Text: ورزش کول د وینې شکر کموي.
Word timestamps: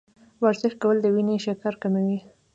ورزش 0.43 0.73
کول 0.81 0.97
د 1.01 1.05
وینې 1.15 1.37
شکر 1.45 1.73
کموي. 1.81 2.19